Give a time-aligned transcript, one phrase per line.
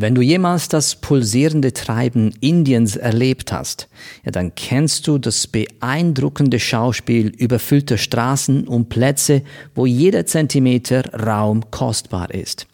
[0.00, 3.88] Wenn du jemals das pulsierende Treiben Indiens erlebt hast,
[4.24, 9.42] ja, dann kennst du das beeindruckende Schauspiel überfüllter Straßen und Plätze,
[9.74, 12.68] wo jeder Zentimeter Raum kostbar ist.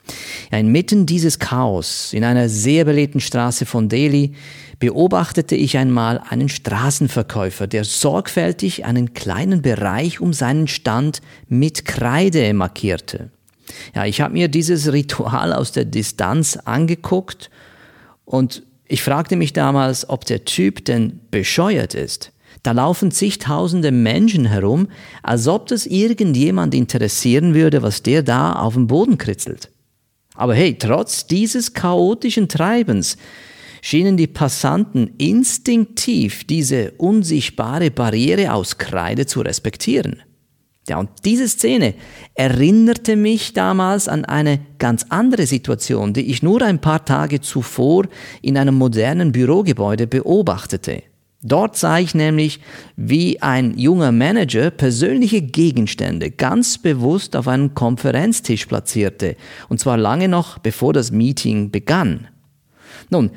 [0.52, 4.34] Ja, inmitten dieses Chaos, in einer sehr belebten Straße von Delhi,
[4.78, 12.52] beobachtete ich einmal einen Straßenverkäufer, der sorgfältig einen kleinen Bereich um seinen Stand mit Kreide
[12.52, 13.30] markierte.
[13.94, 17.50] Ja, ich habe mir dieses Ritual aus der Distanz angeguckt
[18.24, 22.32] und ich fragte mich damals, ob der Typ denn bescheuert ist.
[22.62, 24.88] Da laufen zigtausende Menschen herum,
[25.22, 29.70] als ob das irgendjemand interessieren würde, was der da auf dem Boden kritzelt.
[30.34, 33.16] Aber hey, trotz dieses chaotischen Treibens
[33.82, 40.22] schienen die Passanten instinktiv diese unsichtbare Barriere aus Kreide zu respektieren.
[40.88, 41.94] Ja, und diese Szene
[42.34, 48.04] erinnerte mich damals an eine ganz andere Situation, die ich nur ein paar Tage zuvor
[48.42, 51.02] in einem modernen Bürogebäude beobachtete.
[51.46, 52.60] Dort sah ich nämlich,
[52.96, 59.36] wie ein junger Manager persönliche Gegenstände ganz bewusst auf einen Konferenztisch platzierte,
[59.68, 62.28] und zwar lange noch bevor das Meeting begann.
[63.10, 63.30] Nun,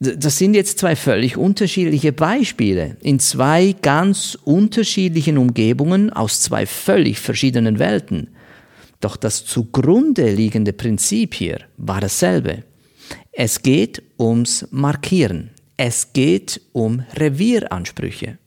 [0.00, 7.18] das sind jetzt zwei völlig unterschiedliche Beispiele in zwei ganz unterschiedlichen Umgebungen aus zwei völlig
[7.18, 8.28] verschiedenen Welten.
[9.00, 12.64] Doch das zugrunde liegende Prinzip hier war dasselbe.
[13.32, 15.50] Es geht ums Markieren.
[15.76, 18.38] Es geht um Revieransprüche.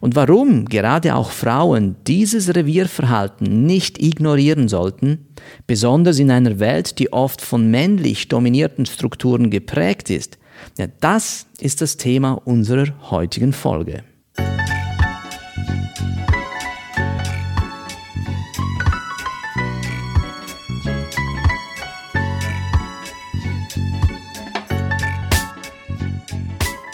[0.00, 5.26] Und warum gerade auch Frauen dieses Revierverhalten nicht ignorieren sollten,
[5.66, 10.38] besonders in einer Welt, die oft von männlich dominierten Strukturen geprägt ist,
[10.78, 14.04] ja, das ist das Thema unserer heutigen Folge.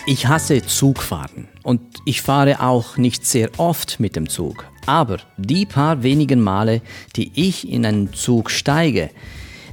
[0.05, 4.67] Ich hasse Zugfahren und ich fahre auch nicht sehr oft mit dem Zug.
[4.84, 6.83] Aber die paar wenigen Male,
[7.17, 9.11] die ich in einen Zug steige,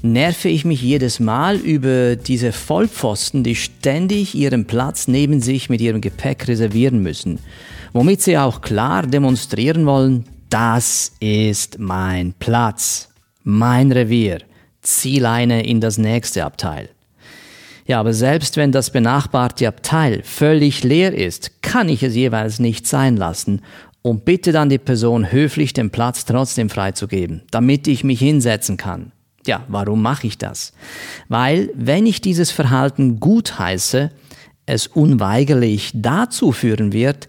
[0.02, 5.82] nerve ich mich jedes Mal über diese Vollpfosten, die ständig ihren Platz neben sich mit
[5.82, 7.40] ihrem Gepäck reservieren müssen,
[7.94, 13.10] womit sie auch klar demonstrieren wollen, das ist mein Platz,
[13.44, 14.40] mein Revier,
[14.82, 16.90] Zieleine in das nächste Abteil.
[17.86, 22.86] Ja, aber selbst wenn das benachbarte Abteil völlig leer ist, kann ich es jeweils nicht
[22.86, 23.62] sein lassen
[24.02, 29.12] und bitte dann die Person höflich den Platz trotzdem freizugeben, damit ich mich hinsetzen kann.
[29.46, 30.74] Ja, warum mache ich das?
[31.28, 34.12] Weil, wenn ich dieses Verhalten gut heiße,
[34.66, 37.28] es unweigerlich dazu führen wird,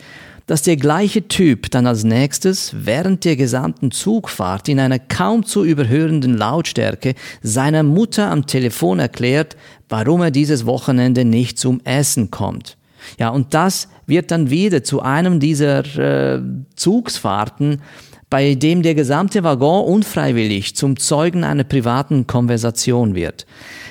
[0.50, 5.64] dass der gleiche Typ dann als nächstes während der gesamten Zugfahrt in einer kaum zu
[5.64, 9.56] überhörenden Lautstärke seiner Mutter am Telefon erklärt,
[9.88, 12.76] warum er dieses Wochenende nicht zum Essen kommt.
[13.16, 16.42] Ja, und das wird dann wieder zu einem dieser äh,
[16.74, 17.80] Zugsfahrten,
[18.30, 23.44] bei dem der gesamte Waggon unfreiwillig zum Zeugen einer privaten Konversation wird.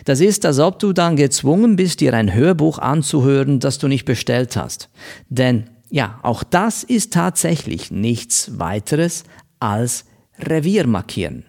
[0.05, 4.05] Das ist, als ob du dann gezwungen bist, dir ein Hörbuch anzuhören, das du nicht
[4.05, 4.89] bestellt hast.
[5.28, 9.25] Denn ja, auch das ist tatsächlich nichts weiteres
[9.59, 10.05] als
[10.39, 11.45] Revier markieren.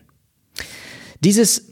[1.22, 1.70] Dieses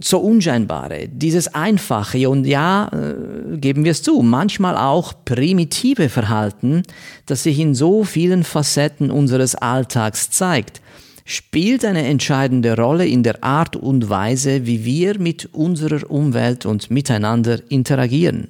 [0.00, 3.14] so unscheinbare, dieses einfache und ja, äh,
[3.56, 6.82] geben wir es zu, manchmal auch primitive Verhalten,
[7.26, 10.80] das sich in so vielen Facetten unseres Alltags zeigt,
[11.24, 16.90] spielt eine entscheidende Rolle in der Art und Weise, wie wir mit unserer Umwelt und
[16.90, 18.48] miteinander interagieren.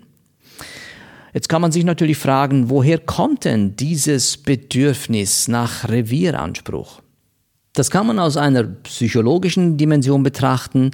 [1.34, 7.02] Jetzt kann man sich natürlich fragen, woher kommt denn dieses Bedürfnis nach Revieranspruch?
[7.74, 10.90] Das kann man aus einer psychologischen Dimension betrachten,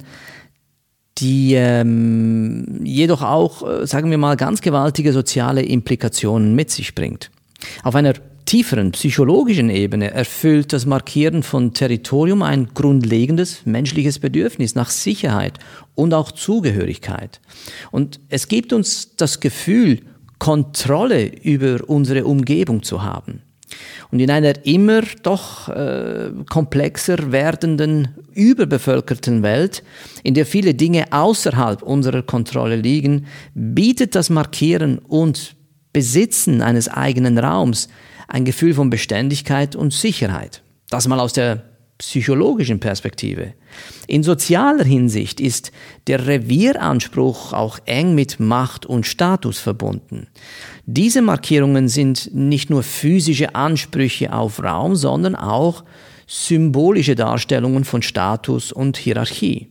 [1.17, 7.31] die ähm, jedoch auch, äh, sagen wir mal, ganz gewaltige soziale Implikationen mit sich bringt.
[7.83, 8.13] Auf einer
[8.45, 15.59] tieferen psychologischen Ebene erfüllt das Markieren von Territorium ein grundlegendes menschliches Bedürfnis nach Sicherheit
[15.95, 17.39] und auch Zugehörigkeit.
[17.91, 20.01] Und es gibt uns das Gefühl,
[20.37, 23.41] Kontrolle über unsere Umgebung zu haben.
[24.11, 29.83] Und in einer immer doch äh, komplexer werdenden, überbevölkerten Welt,
[30.23, 35.55] in der viele Dinge außerhalb unserer Kontrolle liegen, bietet das Markieren und
[35.93, 37.87] Besitzen eines eigenen Raums
[38.27, 40.61] ein Gefühl von Beständigkeit und Sicherheit.
[40.89, 41.63] Das mal aus der
[41.97, 43.53] psychologischen Perspektive.
[44.07, 45.71] In sozialer Hinsicht ist
[46.07, 50.27] der Revieranspruch auch eng mit Macht und Status verbunden.
[50.87, 55.83] Diese Markierungen sind nicht nur physische Ansprüche auf Raum, sondern auch
[56.27, 59.67] symbolische Darstellungen von Status und Hierarchie.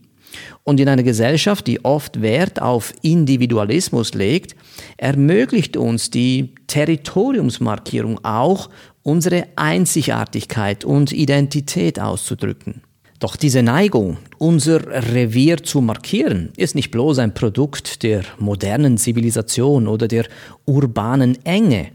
[0.63, 4.55] Und in einer Gesellschaft, die oft Wert auf Individualismus legt,
[4.97, 8.69] ermöglicht uns die Territoriumsmarkierung auch,
[9.03, 12.81] unsere Einzigartigkeit und Identität auszudrücken.
[13.25, 19.87] Doch diese Neigung, unser Revier zu markieren, ist nicht bloß ein Produkt der modernen Zivilisation
[19.87, 20.27] oder der
[20.65, 21.87] urbanen Enge.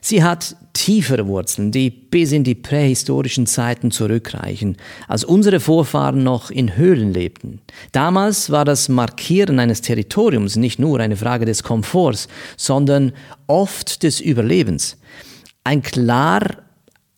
[0.00, 6.50] Sie hat tiefere Wurzeln, die bis in die prähistorischen Zeiten zurückreichen, als unsere Vorfahren noch
[6.50, 7.60] in Höhlen lebten.
[7.92, 13.12] Damals war das Markieren eines Territoriums nicht nur eine Frage des Komforts, sondern
[13.46, 14.96] oft des Überlebens.
[15.64, 16.40] Ein klar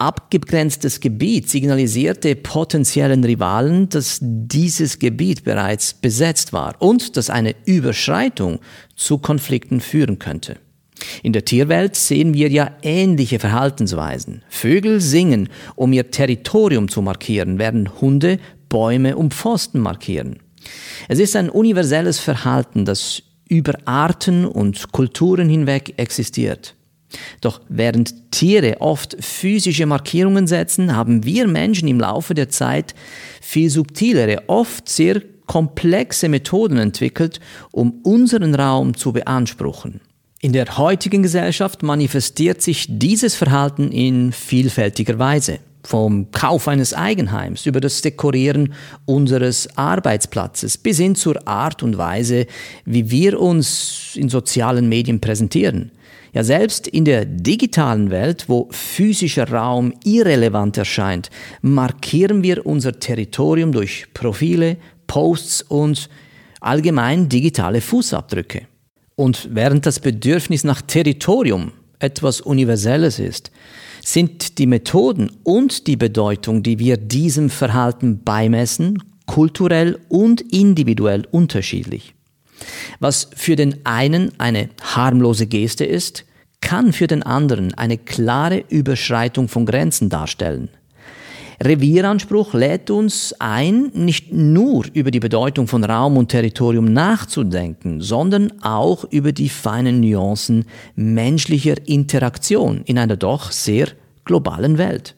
[0.01, 8.61] abgegrenztes Gebiet signalisierte potenziellen Rivalen, dass dieses Gebiet bereits besetzt war und dass eine Überschreitung
[8.97, 10.57] zu Konflikten führen könnte.
[11.23, 14.43] In der Tierwelt sehen wir ja ähnliche Verhaltensweisen.
[14.49, 18.39] Vögel singen, um ihr Territorium zu markieren, während Hunde
[18.69, 20.39] Bäume um Pfosten markieren.
[21.09, 26.77] Es ist ein universelles Verhalten, das über Arten und Kulturen hinweg existiert.
[27.41, 32.95] Doch während Tiere oft physische Markierungen setzen, haben wir Menschen im Laufe der Zeit
[33.41, 37.41] viel subtilere, oft sehr komplexe Methoden entwickelt,
[37.73, 40.01] um unseren Raum zu beanspruchen.
[40.43, 45.59] In der heutigen Gesellschaft manifestiert sich dieses Verhalten in vielfältiger Weise.
[45.83, 48.75] Vom Kauf eines Eigenheims über das Dekorieren
[49.07, 52.47] unseres Arbeitsplatzes bis hin zur Art und Weise,
[52.85, 55.91] wie wir uns in sozialen Medien präsentieren.
[56.33, 61.29] Ja, selbst in der digitalen Welt, wo physischer Raum irrelevant erscheint,
[61.61, 64.77] markieren wir unser Territorium durch Profile,
[65.09, 66.09] Posts und
[66.61, 68.63] allgemein digitale Fußabdrücke.
[69.17, 73.51] Und während das Bedürfnis nach Territorium etwas Universelles ist,
[74.05, 82.15] sind die Methoden und die Bedeutung, die wir diesem Verhalten beimessen, kulturell und individuell unterschiedlich.
[82.99, 86.25] Was für den einen eine harmlose Geste ist,
[86.61, 90.69] kann für den anderen eine klare Überschreitung von Grenzen darstellen.
[91.63, 98.63] Revieranspruch lädt uns ein, nicht nur über die Bedeutung von Raum und Territorium nachzudenken, sondern
[98.63, 100.65] auch über die feinen Nuancen
[100.95, 103.89] menschlicher Interaktion in einer doch sehr
[104.25, 105.17] globalen Welt.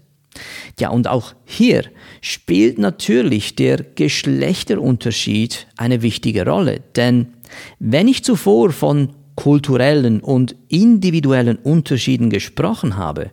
[0.79, 1.85] Ja, und auch hier
[2.21, 7.35] spielt natürlich der Geschlechterunterschied eine wichtige Rolle, denn
[7.79, 13.31] wenn ich zuvor von kulturellen und individuellen Unterschieden gesprochen habe,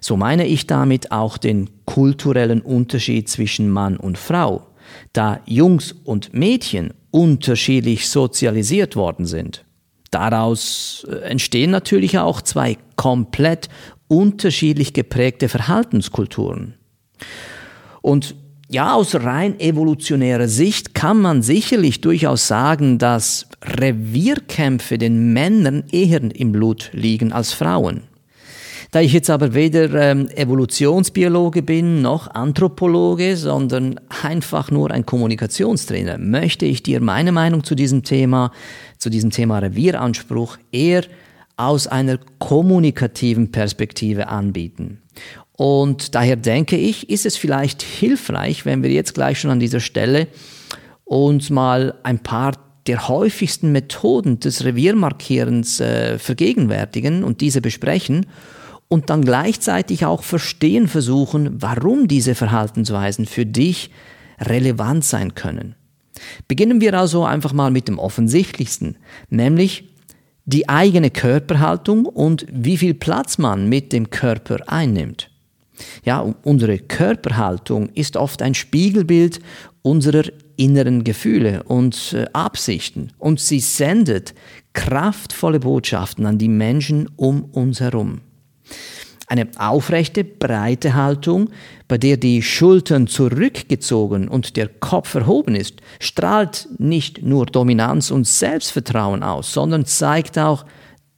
[0.00, 4.66] so meine ich damit auch den kulturellen Unterschied zwischen Mann und Frau,
[5.12, 9.64] da Jungs und Mädchen unterschiedlich sozialisiert worden sind.
[10.10, 13.68] Daraus äh, entstehen natürlich auch zwei komplett
[14.08, 16.74] unterschiedlich geprägte Verhaltenskulturen.
[18.02, 18.34] Und
[18.68, 26.20] ja, aus rein evolutionärer Sicht kann man sicherlich durchaus sagen, dass Revierkämpfe den Männern eher
[26.34, 28.02] im Blut liegen als Frauen.
[28.90, 36.18] Da ich jetzt aber weder ähm, Evolutionsbiologe bin noch Anthropologe, sondern einfach nur ein Kommunikationstrainer,
[36.18, 38.52] möchte ich dir meine Meinung zu diesem Thema,
[38.98, 41.02] zu diesem Thema Revieranspruch eher
[41.56, 45.02] aus einer kommunikativen Perspektive anbieten.
[45.52, 49.80] Und daher denke ich, ist es vielleicht hilfreich, wenn wir jetzt gleich schon an dieser
[49.80, 50.28] Stelle
[51.04, 52.52] uns mal ein paar
[52.86, 58.26] der häufigsten Methoden des Reviermarkierens äh, vergegenwärtigen und diese besprechen
[58.88, 63.90] und dann gleichzeitig auch verstehen versuchen, warum diese Verhaltensweisen für dich
[64.40, 65.74] relevant sein können.
[66.48, 68.96] Beginnen wir also einfach mal mit dem offensichtlichsten,
[69.28, 69.95] nämlich
[70.46, 75.30] die eigene Körperhaltung und wie viel Platz man mit dem Körper einnimmt.
[76.04, 79.40] Ja, unsere Körperhaltung ist oft ein Spiegelbild
[79.82, 80.24] unserer
[80.56, 84.34] inneren Gefühle und äh, Absichten und sie sendet
[84.72, 88.20] kraftvolle Botschaften an die Menschen um uns herum.
[89.28, 91.50] Eine aufrechte, breite Haltung,
[91.88, 98.26] bei der die Schultern zurückgezogen und der Kopf erhoben ist, strahlt nicht nur Dominanz und
[98.26, 100.64] Selbstvertrauen aus, sondern zeigt auch,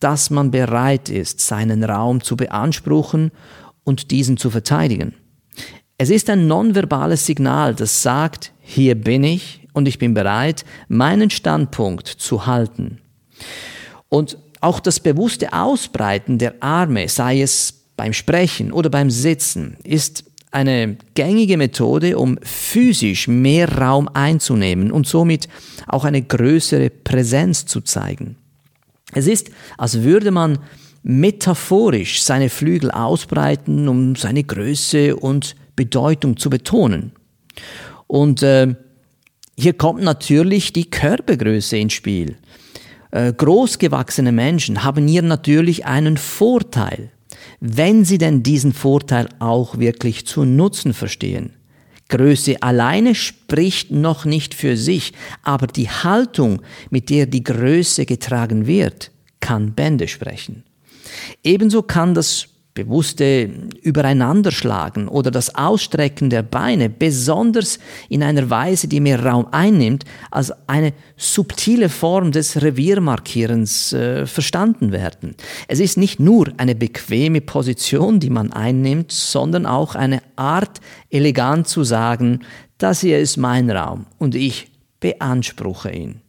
[0.00, 3.30] dass man bereit ist, seinen Raum zu beanspruchen
[3.84, 5.14] und diesen zu verteidigen.
[5.98, 11.28] Es ist ein nonverbales Signal, das sagt, hier bin ich und ich bin bereit, meinen
[11.28, 13.00] Standpunkt zu halten.
[14.08, 20.24] Und auch das bewusste Ausbreiten der Arme, sei es beim Sprechen oder beim Sitzen, ist
[20.50, 25.48] eine gängige Methode, um physisch mehr Raum einzunehmen und somit
[25.86, 28.36] auch eine größere Präsenz zu zeigen.
[29.12, 30.58] Es ist, als würde man
[31.02, 37.12] metaphorisch seine Flügel ausbreiten, um seine Größe und Bedeutung zu betonen.
[38.06, 38.74] Und äh,
[39.58, 42.36] Hier kommt natürlich die Körpergröße ins Spiel.
[43.10, 47.10] Äh, großgewachsene Menschen haben hier natürlich einen Vorteil,
[47.60, 51.54] wenn sie denn diesen Vorteil auch wirklich zu nutzen verstehen.
[52.08, 55.12] Größe alleine spricht noch nicht für sich,
[55.42, 59.10] aber die Haltung, mit der die Größe getragen wird,
[59.40, 60.64] kann Bände sprechen.
[61.42, 62.48] Ebenso kann das
[62.85, 63.50] bewusste
[63.82, 70.52] Übereinanderschlagen oder das Ausstrecken der Beine, besonders in einer Weise, die mehr Raum einnimmt, als
[70.68, 75.35] eine subtile Form des Reviermarkierens äh, verstanden werden.
[75.66, 80.80] Es ist nicht nur eine bequeme Position, die man einnimmt, sondern auch eine Art,
[81.11, 82.40] elegant zu sagen,
[82.78, 84.70] das hier ist mein Raum und ich
[85.00, 86.20] beanspruche ihn.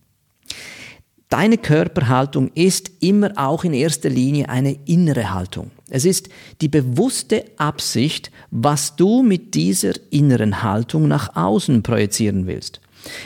[1.30, 5.70] Deine Körperhaltung ist immer auch in erster Linie eine innere Haltung.
[5.90, 6.30] Es ist
[6.62, 12.82] die bewusste Absicht, was du mit dieser inneren Haltung nach außen projizieren willst.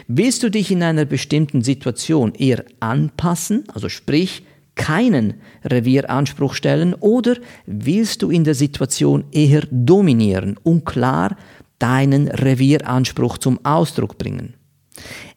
[0.08, 4.44] Willst du dich in einer bestimmten Situation eher anpassen, also sprich
[4.76, 11.38] keinen Revieranspruch stellen, oder willst du in der Situation eher dominieren und klar
[11.80, 14.56] deinen Revieranspruch zum Ausdruck bringen?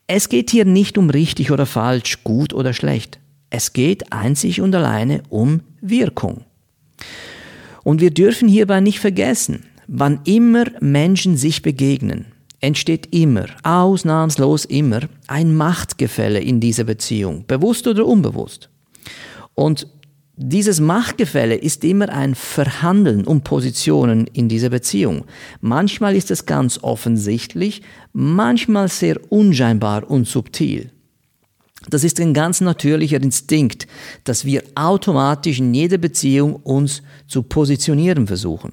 [0.07, 3.19] Es geht hier nicht um richtig oder falsch, gut oder schlecht.
[3.51, 6.45] Es geht einzig und alleine um Wirkung.
[7.85, 12.27] Und wir dürfen hierbei nicht vergessen, wann immer Menschen sich begegnen,
[12.61, 18.71] entsteht immer, ausnahmslos immer, ein Machtgefälle in dieser Beziehung, bewusst oder unbewusst.
[19.55, 19.87] Und
[20.39, 25.25] dieses Machtgefälle ist immer ein Verhandeln um Positionen in dieser Beziehung.
[25.63, 27.81] Manchmal ist es ganz offensichtlich,
[28.13, 30.91] manchmal sehr unscheinbar und subtil.
[31.91, 33.87] Das ist ein ganz natürlicher Instinkt,
[34.25, 38.73] dass wir automatisch in jeder Beziehung uns zu positionieren versuchen.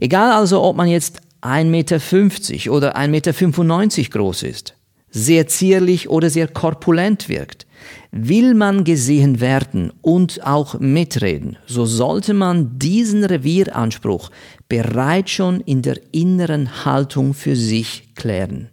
[0.00, 4.74] Egal also, ob man jetzt 1,50 Meter oder 1,95 Meter groß ist,
[5.10, 7.66] sehr zierlich oder sehr korpulent wirkt,
[8.12, 14.30] Will man gesehen werden und auch mitreden, so sollte man diesen Revieranspruch
[14.68, 18.68] bereits schon in der inneren Haltung für sich klären.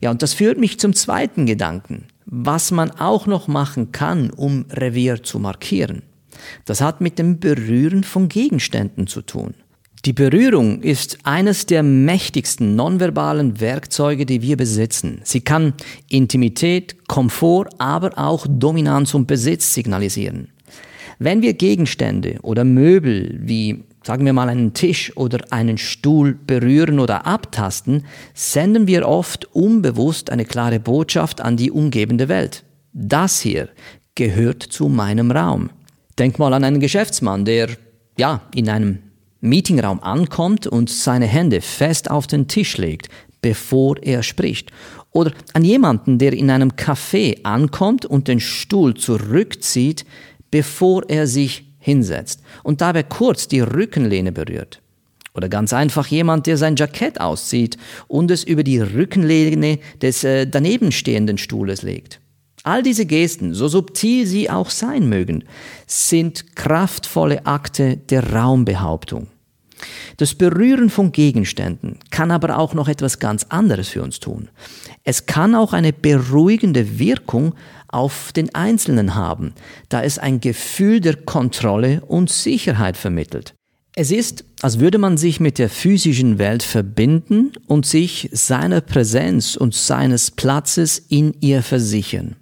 [0.00, 4.64] Ja, und das führt mich zum zweiten Gedanken, was man auch noch machen kann, um
[4.70, 6.00] Revier zu markieren.
[6.64, 9.52] Das hat mit dem Berühren von Gegenständen zu tun.
[10.06, 15.20] Die Berührung ist eines der mächtigsten nonverbalen Werkzeuge, die wir besitzen.
[15.24, 15.74] Sie kann
[16.08, 20.48] Intimität, Komfort, aber auch Dominanz und Besitz signalisieren.
[21.18, 26.98] Wenn wir Gegenstände oder Möbel wie sagen wir mal einen Tisch oder einen Stuhl berühren
[26.98, 28.04] oder abtasten,
[28.34, 32.64] senden wir oft unbewusst eine klare Botschaft an die umgebende Welt.
[32.92, 33.68] Das hier
[34.14, 35.70] gehört zu meinem Raum.
[36.18, 37.70] Denk mal an einen Geschäftsmann, der
[38.18, 38.98] ja in einem
[39.40, 43.08] Meetingraum ankommt und seine Hände fest auf den Tisch legt,
[43.40, 44.70] bevor er spricht.
[45.10, 50.06] Oder an jemanden, der in einem Café ankommt und den Stuhl zurückzieht,
[50.50, 54.80] bevor er sich hinsetzt und dabei kurz die Rückenlehne berührt.
[55.34, 60.46] Oder ganz einfach jemand, der sein Jackett auszieht und es über die Rückenlehne des äh,
[60.46, 62.20] danebenstehenden Stuhles legt.
[62.64, 65.44] All diese Gesten, so subtil sie auch sein mögen,
[65.86, 69.26] sind kraftvolle Akte der Raumbehauptung.
[70.16, 74.48] Das Berühren von Gegenständen kann aber auch noch etwas ganz anderes für uns tun.
[75.04, 77.54] Es kann auch eine beruhigende Wirkung
[77.88, 79.52] auf den Einzelnen haben,
[79.88, 83.54] da es ein Gefühl der Kontrolle und Sicherheit vermittelt.
[83.94, 89.54] Es ist, als würde man sich mit der physischen Welt verbinden und sich seiner Präsenz
[89.54, 92.36] und seines Platzes in ihr versichern.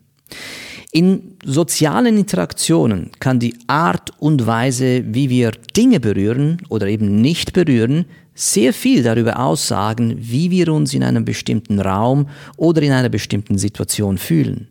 [0.92, 7.52] In sozialen Interaktionen kann die Art und Weise, wie wir Dinge berühren oder eben nicht
[7.52, 13.08] berühren, sehr viel darüber aussagen, wie wir uns in einem bestimmten Raum oder in einer
[13.08, 14.68] bestimmten Situation fühlen.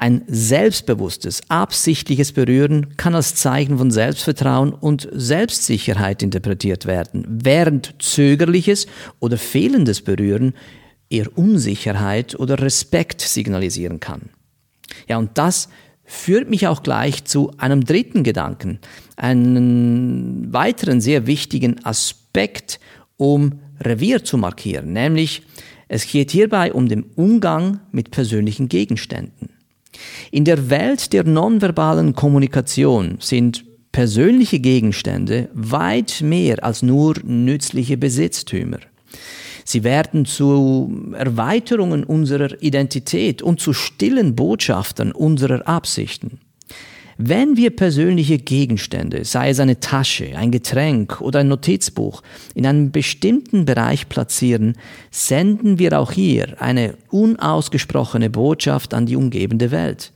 [0.00, 8.86] Ein selbstbewusstes, absichtliches Berühren kann als Zeichen von Selbstvertrauen und Selbstsicherheit interpretiert werden, während zögerliches
[9.18, 10.54] oder fehlendes Berühren
[11.10, 14.30] eher Unsicherheit oder Respekt signalisieren kann.
[15.08, 15.68] Ja, und das
[16.04, 18.78] führt mich auch gleich zu einem dritten Gedanken,
[19.16, 22.80] einen weiteren sehr wichtigen Aspekt,
[23.16, 25.42] um Revier zu markieren, nämlich
[25.88, 29.50] es geht hierbei um den Umgang mit persönlichen Gegenständen.
[30.30, 38.78] In der Welt der nonverbalen Kommunikation sind persönliche Gegenstände weit mehr als nur nützliche Besitztümer.
[39.70, 46.40] Sie werden zu Erweiterungen unserer Identität und zu stillen Botschaftern unserer Absichten.
[47.18, 52.22] Wenn wir persönliche Gegenstände, sei es eine Tasche, ein Getränk oder ein Notizbuch,
[52.54, 54.74] in einem bestimmten Bereich platzieren,
[55.10, 60.14] senden wir auch hier eine unausgesprochene Botschaft an die umgebende Welt.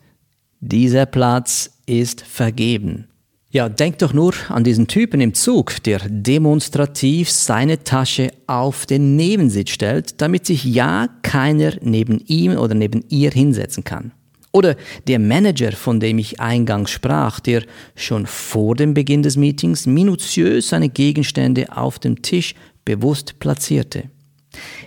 [0.61, 3.12] Dieser Platz ist vergeben.
[3.54, 9.14] Ja, denk doch nur an diesen Typen im Zug, der demonstrativ seine Tasche auf den
[9.14, 14.12] Nebensitz stellt, damit sich ja keiner neben ihm oder neben ihr hinsetzen kann.
[14.52, 14.75] Oder
[15.06, 17.62] der Manager, von dem ich eingangs sprach, der
[17.94, 22.54] schon vor dem Beginn des Meetings minutiös seine Gegenstände auf dem Tisch
[22.87, 24.04] bewusst platzierte.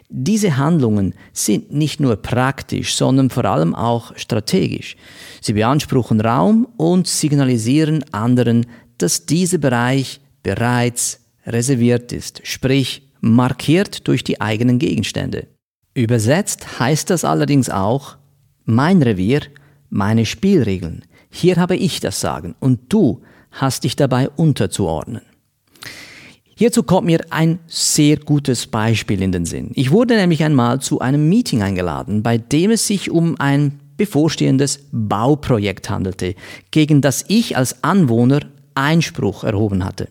[0.10, 4.95] Diese Handlungen sind nicht nur praktisch, sondern vor allem auch strategisch.
[5.41, 8.65] Sie beanspruchen Raum und signalisieren anderen,
[8.98, 15.48] dass dieser Bereich bereits reserviert ist, sprich markiert durch die eigenen Gegenstände.
[15.93, 18.17] Übersetzt heißt das allerdings auch,
[18.65, 19.41] mein Revier,
[19.89, 21.05] meine Spielregeln.
[21.29, 25.22] Hier habe ich das Sagen und du hast dich dabei unterzuordnen.
[26.57, 29.71] Hierzu kommt mir ein sehr gutes Beispiel in den Sinn.
[29.74, 34.79] Ich wurde nämlich einmal zu einem Meeting eingeladen, bei dem es sich um ein bevorstehendes
[34.93, 36.33] Bauprojekt handelte,
[36.71, 38.39] gegen das ich als Anwohner
[38.74, 40.07] Einspruch erhoben hatte.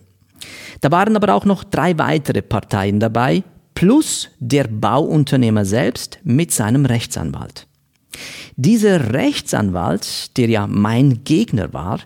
[0.81, 6.85] Da waren aber auch noch drei weitere Parteien dabei, plus der Bauunternehmer selbst mit seinem
[6.85, 7.65] Rechtsanwalt.
[8.55, 12.01] Dieser Rechtsanwalt, der ja mein Gegner war,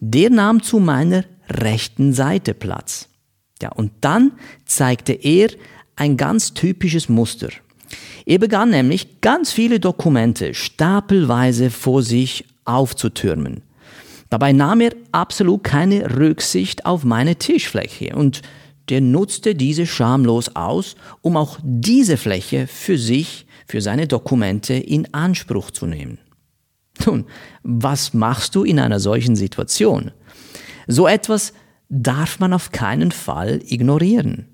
[0.00, 3.07] der nahm zu meiner rechten Seite Platz.
[3.62, 4.32] Ja, und dann
[4.66, 5.48] zeigte er
[5.96, 7.48] ein ganz typisches Muster.
[8.26, 13.62] Er begann nämlich ganz viele Dokumente stapelweise vor sich aufzutürmen.
[14.30, 18.42] Dabei nahm er absolut keine Rücksicht auf meine Tischfläche und
[18.90, 25.12] der nutzte diese schamlos aus, um auch diese Fläche für sich, für seine Dokumente in
[25.12, 26.18] Anspruch zu nehmen.
[27.06, 27.26] Nun,
[27.62, 30.10] was machst du in einer solchen Situation?
[30.86, 31.52] So etwas
[31.88, 34.46] darf man auf keinen Fall ignorieren.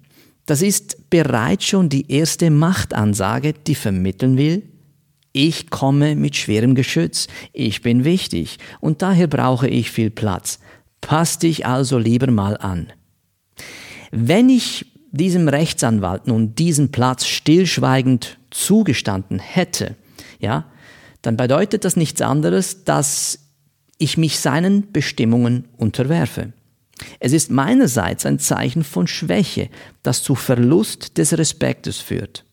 [0.47, 4.63] Das ist bereits schon die erste Machtansage, die vermitteln will,
[5.37, 10.61] ich komme mit schwerem Geschütz, ich bin wichtig und daher brauche ich viel Platz.
[11.01, 12.93] Pass dich also lieber mal an.
[14.13, 19.97] Wenn ich diesem Rechtsanwalt nun diesen Platz stillschweigend zugestanden hätte,
[20.39, 20.67] ja,
[21.21, 23.41] dann bedeutet das nichts anderes, dass
[23.99, 26.53] ich mich seinen Bestimmungen unterwerfe.
[27.21, 29.69] Es ist meinerseits ein Zeichen von Schwäche,
[30.03, 32.45] das zu Verlust des Respektes führt.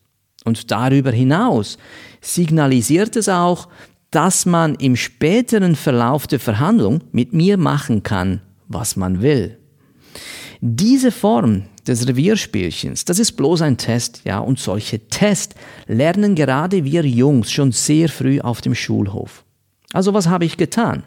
[0.44, 1.78] Und darüber hinaus
[2.20, 3.68] signalisiert es auch,
[4.10, 9.58] dass man im späteren Verlauf der Verhandlung mit mir machen kann, was man will.
[10.60, 16.84] Diese Form des Revierspielchens, das ist bloß ein Test, ja, und solche Tests lernen gerade
[16.84, 19.44] wir Jungs schon sehr früh auf dem Schulhof.
[19.92, 21.04] Also was habe ich getan?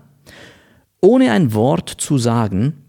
[1.00, 2.85] Ohne ein Wort zu sagen,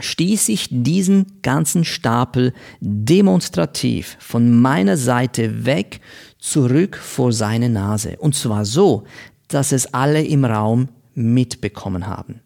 [0.00, 6.00] stieß ich diesen ganzen Stapel demonstrativ von meiner Seite weg
[6.38, 8.16] zurück vor seine Nase.
[8.18, 9.04] Und zwar so,
[9.48, 12.40] dass es alle im Raum mitbekommen haben.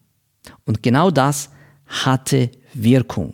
[0.65, 1.49] Und genau das
[1.87, 3.33] hatte Wirkung.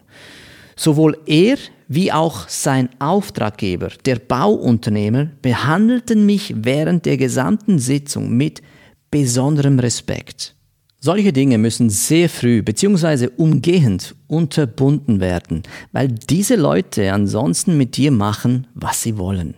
[0.76, 8.62] Sowohl er wie auch sein Auftraggeber, der Bauunternehmer, behandelten mich während der gesamten Sitzung mit
[9.10, 10.57] besonderem Respekt.
[11.00, 13.30] Solche Dinge müssen sehr früh bzw.
[13.38, 19.54] umgehend unterbunden werden, weil diese Leute ansonsten mit dir machen, was sie wollen.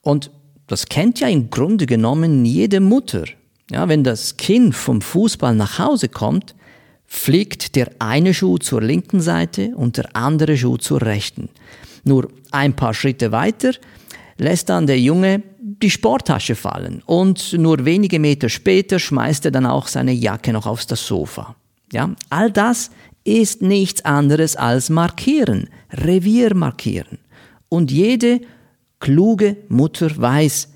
[0.00, 0.30] Und
[0.66, 3.24] das kennt ja im Grunde genommen jede Mutter.
[3.70, 6.54] Ja, wenn das Kind vom Fußball nach Hause kommt,
[7.06, 11.50] fliegt der eine Schuh zur linken Seite und der andere Schuh zur rechten.
[12.04, 13.72] Nur ein paar Schritte weiter
[14.38, 19.66] lässt dann der Junge die Sporttasche fallen und nur wenige Meter später schmeißt er dann
[19.66, 21.56] auch seine Jacke noch aufs das Sofa.
[21.92, 22.90] Ja, all das
[23.24, 27.18] ist nichts anderes als markieren, Revier markieren.
[27.68, 28.40] Und jede
[29.00, 30.68] kluge Mutter weiß,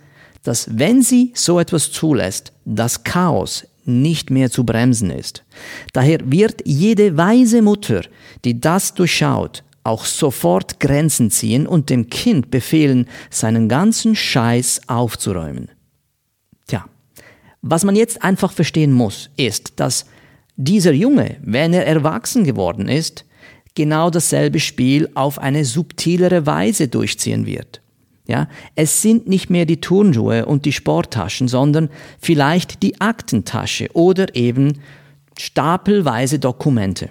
[0.43, 5.45] dass wenn sie so etwas zulässt, das Chaos nicht mehr zu bremsen ist.
[5.93, 8.03] Daher wird jede weise Mutter,
[8.45, 15.71] die das durchschaut, auch sofort Grenzen ziehen und dem Kind befehlen, seinen ganzen Scheiß aufzuräumen.
[16.67, 16.85] Tja,
[17.63, 20.07] was man jetzt einfach verstehen muss, ist, dass
[20.57, 23.25] dieser Junge, wenn er erwachsen geworden ist,
[23.75, 27.81] genau dasselbe Spiel auf eine subtilere Weise durchziehen wird.
[28.27, 31.89] Ja, es sind nicht mehr die Turnschuhe und die Sporttaschen, sondern
[32.21, 34.81] vielleicht die Aktentasche oder eben
[35.37, 37.09] stapelweise Dokumente.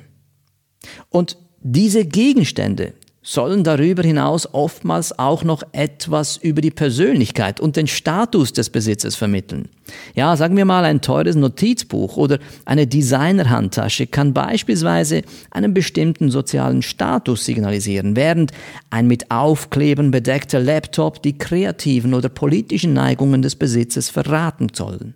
[1.09, 7.85] Und diese Gegenstände sollen darüber hinaus oftmals auch noch etwas über die Persönlichkeit und den
[7.85, 9.67] Status des Besitzers vermitteln.
[10.15, 16.81] Ja, sagen wir mal, ein teures Notizbuch oder eine Designerhandtasche kann beispielsweise einen bestimmten sozialen
[16.81, 18.51] Status signalisieren, während
[18.89, 25.13] ein mit Aufkleben bedeckter Laptop die kreativen oder politischen Neigungen des Besitzers verraten sollen.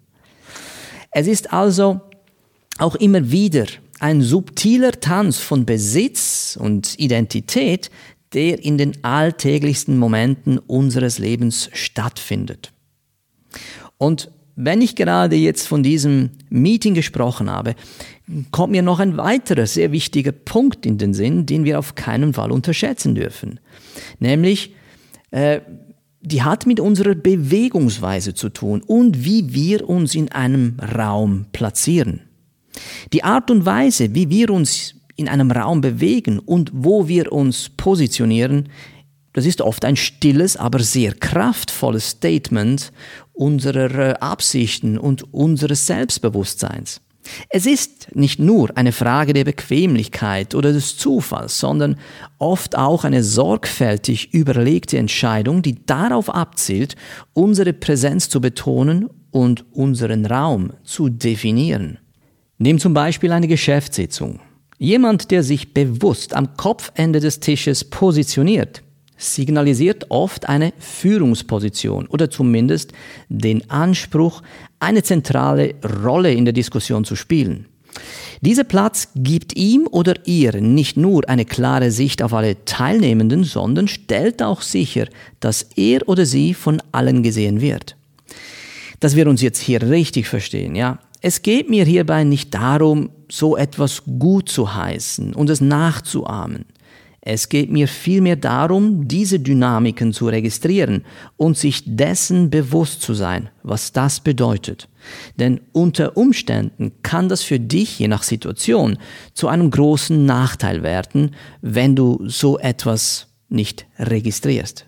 [1.10, 2.02] Es ist also
[2.80, 3.66] auch immer wieder
[4.04, 7.90] ein subtiler Tanz von Besitz und Identität,
[8.34, 12.74] der in den alltäglichsten Momenten unseres Lebens stattfindet.
[13.98, 17.76] Und wenn ich gerade jetzt von diesem Meeting gesprochen habe,
[18.52, 22.34] kommt mir noch ein weiterer sehr wichtiger Punkt in den Sinn, den wir auf keinen
[22.34, 23.62] Fall unterschätzen dürfen.
[24.20, 24.76] Nämlich,
[25.32, 25.62] äh,
[26.20, 32.24] die hat mit unserer Bewegungsweise zu tun und wie wir uns in einem Raum platzieren.
[33.12, 37.70] Die Art und Weise, wie wir uns in einem Raum bewegen und wo wir uns
[37.70, 38.70] positionieren,
[39.34, 42.92] das ist oft ein stilles, aber sehr kraftvolles Statement
[43.34, 47.02] unserer äh, Absichten und unseres Selbstbewusstseins.
[47.50, 51.98] Es ist nicht nur eine Frage der Bequemlichkeit oder des Zufalls, sondern
[52.38, 56.96] oft auch eine sorgfältig überlegte Entscheidung, die darauf abzielt,
[57.32, 61.98] unsere Präsenz zu betonen und unseren Raum zu definieren.
[62.64, 64.40] Nimm zum Beispiel eine Geschäftssitzung.
[64.78, 68.84] Jemand, der sich bewusst am Kopfende des Tisches positioniert,
[69.18, 72.94] signalisiert oft eine Führungsposition oder zumindest
[73.28, 74.44] den Anspruch,
[74.80, 77.66] eine zentrale Rolle in der Diskussion zu spielen.
[78.40, 83.90] Dieser Platz gibt ihm oder ihr nicht nur eine klare Sicht auf alle Teilnehmenden, sondern
[83.90, 85.08] stellt auch sicher,
[85.42, 87.98] dass er oder sie von allen gesehen wird.
[89.02, 91.00] Dass wir uns jetzt hier richtig verstehen, ja.
[91.26, 96.66] Es geht mir hierbei nicht darum, so etwas gut zu heißen und es nachzuahmen.
[97.22, 101.06] Es geht mir vielmehr darum, diese Dynamiken zu registrieren
[101.38, 104.90] und sich dessen bewusst zu sein, was das bedeutet.
[105.40, 108.98] Denn unter Umständen kann das für dich, je nach Situation,
[109.34, 114.88] zu einem großen Nachteil werden, wenn du so etwas nicht registrierst.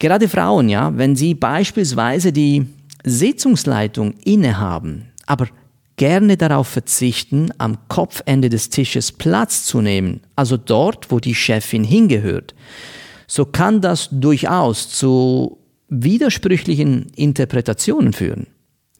[0.00, 2.66] Gerade Frauen, ja, wenn sie beispielsweise die
[3.04, 5.48] Sitzungsleitung innehaben, aber
[5.96, 11.84] gerne darauf verzichten, am Kopfende des Tisches Platz zu nehmen, also dort, wo die Chefin
[11.84, 12.54] hingehört,
[13.26, 18.46] so kann das durchaus zu widersprüchlichen Interpretationen führen.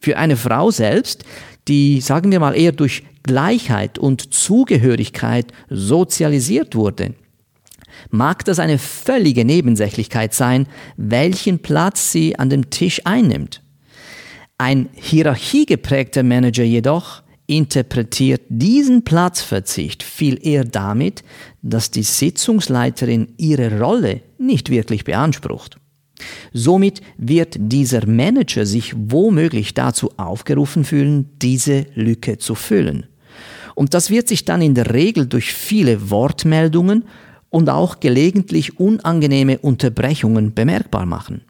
[0.00, 1.24] Für eine Frau selbst,
[1.66, 7.14] die, sagen wir mal, eher durch Gleichheit und Zugehörigkeit sozialisiert wurde,
[8.10, 13.63] mag das eine völlige Nebensächlichkeit sein, welchen Platz sie an dem Tisch einnimmt.
[14.58, 21.24] Ein hierarchiegeprägter Manager jedoch interpretiert diesen Platzverzicht viel eher damit,
[21.62, 25.76] dass die Sitzungsleiterin ihre Rolle nicht wirklich beansprucht.
[26.52, 33.06] Somit wird dieser Manager sich womöglich dazu aufgerufen fühlen, diese Lücke zu füllen.
[33.74, 37.04] Und das wird sich dann in der Regel durch viele Wortmeldungen
[37.50, 41.42] und auch gelegentlich unangenehme Unterbrechungen bemerkbar machen.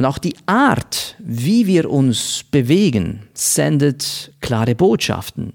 [0.00, 5.52] Und auch die Art, wie wir uns bewegen, sendet klare Botschaften.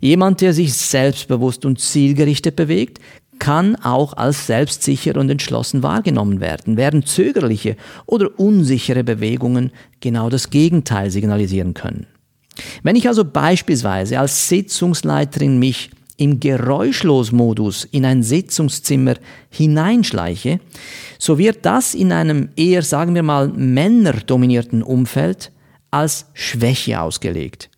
[0.00, 2.98] Jemand, der sich selbstbewusst und zielgerichtet bewegt,
[3.38, 10.50] kann auch als selbstsicher und entschlossen wahrgenommen werden, während zögerliche oder unsichere Bewegungen genau das
[10.50, 12.08] Gegenteil signalisieren können.
[12.82, 19.14] Wenn ich also beispielsweise als Sitzungsleiterin mich im Geräuschlos-Modus in ein Sitzungszimmer
[19.50, 20.60] hineinschleiche,
[21.18, 25.50] so wird das in einem eher, sagen wir mal, männerdominierten Umfeld
[25.90, 27.70] als Schwäche ausgelegt.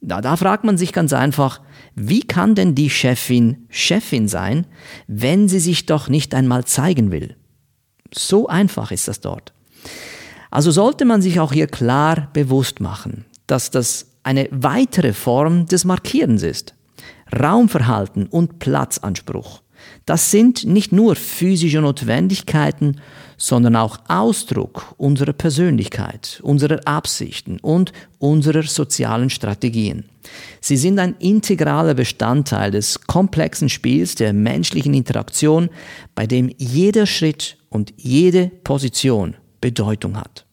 [0.00, 1.60] Da, da fragt man sich ganz einfach,
[1.94, 4.66] wie kann denn die Chefin Chefin sein,
[5.06, 7.36] wenn sie sich doch nicht einmal zeigen will?
[8.14, 9.52] So einfach ist das dort.
[10.50, 15.84] Also sollte man sich auch hier klar bewusst machen, dass das eine weitere Form des
[15.84, 16.74] Markierens ist.
[17.32, 19.62] Raumverhalten und Platzanspruch.
[20.04, 23.00] Das sind nicht nur physische Notwendigkeiten,
[23.36, 30.04] sondern auch Ausdruck unserer Persönlichkeit, unserer Absichten und unserer sozialen Strategien.
[30.60, 35.68] Sie sind ein integraler Bestandteil des komplexen Spiels der menschlichen Interaktion,
[36.14, 40.46] bei dem jeder Schritt und jede Position Bedeutung hat.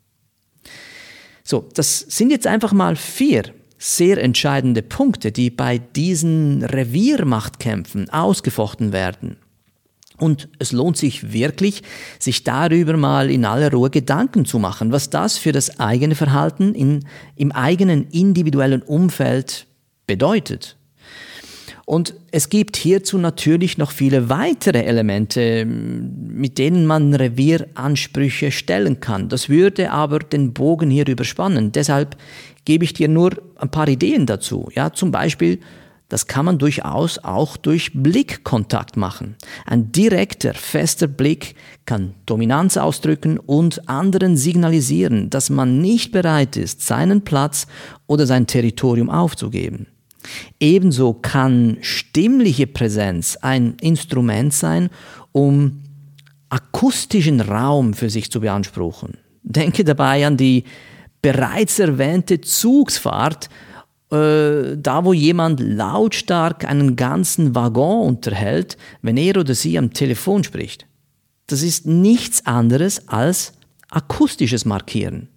[1.44, 3.44] So, das sind jetzt einfach mal vier
[3.84, 9.36] sehr entscheidende Punkte, die bei diesen Reviermachtkämpfen ausgefochten werden.
[10.18, 11.84] Und es lohnt sich wirklich,
[12.18, 16.74] sich darüber mal in aller Ruhe Gedanken zu machen, was das für das eigene Verhalten
[16.74, 17.04] in,
[17.36, 19.68] im eigenen individuellen Umfeld
[20.08, 20.78] bedeutet.
[21.94, 29.30] Und es gibt hierzu natürlich noch viele weitere Elemente, mit denen man Revieransprüche stellen kann.
[29.30, 31.72] Das würde aber den Bogen hier überspannen.
[31.72, 32.18] Deshalb
[32.66, 34.70] gebe ich dir nur ein paar Ideen dazu.
[34.74, 35.60] Ja, zum Beispiel,
[36.10, 39.36] das kann man durchaus auch durch Blickkontakt machen.
[39.68, 41.54] Ein direkter, fester Blick
[41.86, 47.68] kann Dominanz ausdrücken und anderen signalisieren, dass man nicht bereit ist, seinen Platz
[48.08, 49.86] oder sein Territorium aufzugeben.
[50.60, 54.90] Ebenso kann stimmliche Präsenz ein Instrument sein,
[55.32, 55.84] um
[56.50, 59.18] akustischen Raum für sich zu beanspruchen.
[59.44, 60.64] Denke dabei an die
[61.22, 63.50] bereits erwähnte Zugsfahrt,
[64.12, 70.44] äh, da wo jemand lautstark einen ganzen Waggon unterhält, wenn er oder sie am Telefon
[70.44, 70.86] spricht.
[71.48, 73.54] Das ist nichts anderes als
[73.90, 75.30] akustisches Markieren.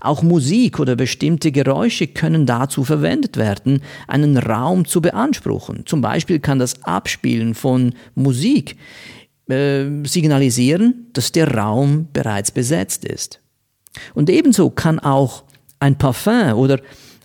[0.00, 5.86] Auch Musik oder bestimmte Geräusche können dazu verwendet werden, einen Raum zu beanspruchen.
[5.86, 8.76] Zum Beispiel kann das Abspielen von Musik
[9.48, 13.40] äh, signalisieren, dass der Raum bereits besetzt ist.
[14.14, 15.44] Und ebenso kann auch
[15.80, 16.80] ein Parfum oder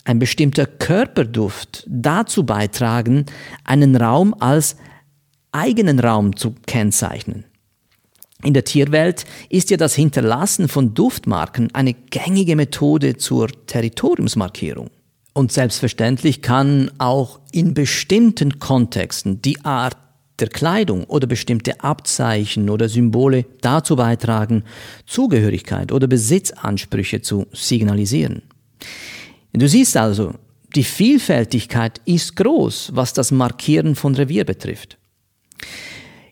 [0.05, 3.25] ein bestimmter Körperduft dazu beitragen,
[3.63, 4.75] einen Raum als
[5.51, 7.45] eigenen Raum zu kennzeichnen.
[8.43, 14.89] In der Tierwelt ist ja das Hinterlassen von Duftmarken eine gängige Methode zur Territoriumsmarkierung.
[15.33, 19.97] Und selbstverständlich kann auch in bestimmten Kontexten die Art
[20.39, 24.63] der Kleidung oder bestimmte Abzeichen oder Symbole dazu beitragen,
[25.05, 28.41] Zugehörigkeit oder Besitzansprüche zu signalisieren.
[29.53, 30.33] Du siehst also,
[30.75, 34.97] die Vielfältigkeit ist groß, was das Markieren von Revier betrifft.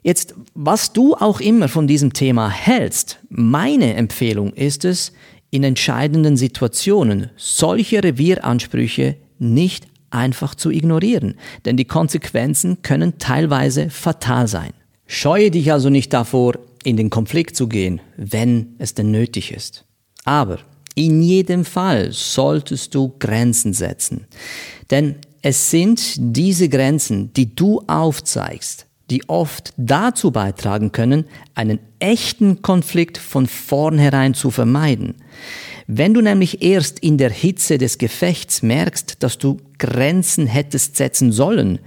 [0.03, 5.11] Jetzt, was du auch immer von diesem Thema hältst, meine Empfehlung ist es,
[5.51, 11.35] in entscheidenden Situationen solche Revieransprüche nicht einfach zu ignorieren,
[11.65, 14.71] denn die Konsequenzen können teilweise fatal sein.
[15.05, 19.85] Scheue dich also nicht davor, in den Konflikt zu gehen, wenn es denn nötig ist.
[20.23, 20.59] Aber
[20.95, 24.25] in jedem Fall solltest du Grenzen setzen,
[24.89, 32.61] denn es sind diese Grenzen, die du aufzeigst, die oft dazu beitragen können, einen echten
[32.61, 35.15] Konflikt von vornherein zu vermeiden.
[35.85, 41.33] Wenn du nämlich erst in der Hitze des Gefechts merkst, dass du Grenzen hättest setzen
[41.33, 41.79] sollen,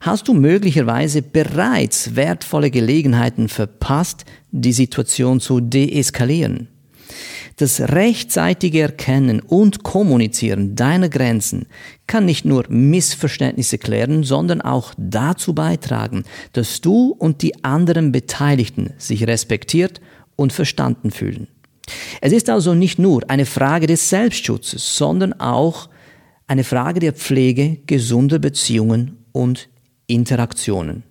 [0.00, 6.68] hast du möglicherweise bereits wertvolle Gelegenheiten verpasst, die Situation zu deeskalieren.
[7.58, 11.66] Das rechtzeitige Erkennen und Kommunizieren deiner Grenzen
[12.06, 18.92] kann nicht nur Missverständnisse klären, sondern auch dazu beitragen, dass du und die anderen Beteiligten
[18.96, 20.00] sich respektiert
[20.36, 21.48] und verstanden fühlen.
[22.20, 25.88] Es ist also nicht nur eine Frage des Selbstschutzes, sondern auch
[26.46, 29.68] eine Frage der Pflege gesunder Beziehungen und
[30.06, 31.02] Interaktionen.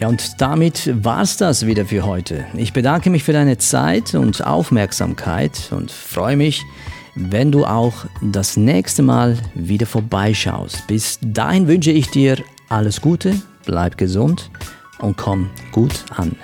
[0.00, 2.44] Ja, und damit war's das wieder für heute.
[2.54, 6.62] Ich bedanke mich für deine Zeit und Aufmerksamkeit und freue mich,
[7.14, 10.86] wenn du auch das nächste Mal wieder vorbeischaust.
[10.86, 14.50] Bis dahin wünsche ich dir alles Gute, bleib gesund
[14.98, 16.36] und komm gut an.